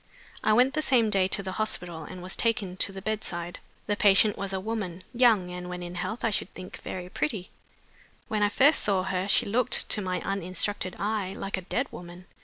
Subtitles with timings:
[0.43, 3.59] "'I went the same day to the hospital, and was taken to the bedside.
[3.85, 7.51] "'The patient was a woman young, and (when in health), I should think, very pretty.
[8.27, 12.25] When I first saw her she looked, to my uninstructed eye, like a dead woman.